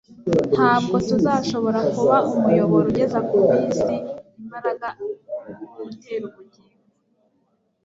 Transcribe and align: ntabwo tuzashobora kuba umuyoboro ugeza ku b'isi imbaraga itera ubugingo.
ntabwo 0.53 0.95
tuzashobora 1.07 1.79
kuba 1.93 2.17
umuyoboro 2.33 2.85
ugeza 2.91 3.19
ku 3.27 3.35
b'isi 3.47 3.93
imbaraga 4.41 4.87
itera 5.93 6.25
ubugingo. 6.29 6.61